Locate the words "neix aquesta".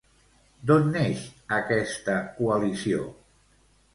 0.93-2.17